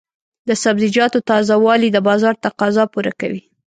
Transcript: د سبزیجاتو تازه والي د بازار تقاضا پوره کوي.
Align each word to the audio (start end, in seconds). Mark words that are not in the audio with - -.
د 0.47 0.49
سبزیجاتو 0.63 1.19
تازه 1.29 1.55
والي 1.65 1.89
د 1.91 1.97
بازار 2.07 2.35
تقاضا 2.45 2.83
پوره 2.93 3.13
کوي. 3.21 3.41